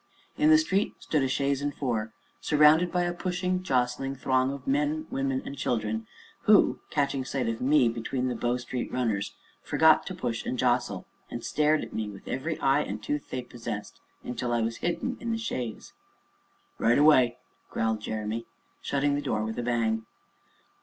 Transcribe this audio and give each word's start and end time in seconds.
In 0.35 0.49
the 0.49 0.57
street 0.57 0.95
stood 0.97 1.21
a 1.21 1.27
chaise 1.27 1.61
and 1.61 1.75
four, 1.75 2.11
surrounded 2.39 2.91
by 2.91 3.03
a 3.03 3.13
pushing, 3.13 3.61
jostling 3.61 4.15
throng 4.15 4.51
of 4.51 4.65
men, 4.65 5.05
women, 5.11 5.43
and 5.45 5.55
children, 5.55 6.07
who, 6.45 6.79
catching 6.89 7.23
sight 7.23 7.47
of 7.47 7.61
me 7.61 7.87
between 7.87 8.27
the 8.27 8.33
Bow 8.33 8.57
Street 8.57 8.91
Runners, 8.91 9.35
forgot 9.61 10.07
to 10.07 10.15
push 10.15 10.43
and 10.43 10.57
jostle, 10.57 11.05
and 11.29 11.43
stared 11.45 11.83
at 11.83 11.93
me 11.93 12.09
with 12.09 12.27
every 12.27 12.59
eye 12.61 12.79
and 12.81 13.03
tooth 13.03 13.29
they 13.29 13.43
possessed, 13.43 13.99
until 14.23 14.51
I 14.51 14.61
was 14.63 14.77
hidden 14.77 15.17
in 15.19 15.29
the 15.31 15.37
chaise. 15.37 15.93
"Right 16.79 16.97
away!" 16.97 17.37
growled 17.69 18.01
Jeremy, 18.01 18.47
shutting 18.81 19.13
the 19.13 19.21
door 19.21 19.43
with 19.43 19.59
a 19.59 19.63
bang. 19.63 20.07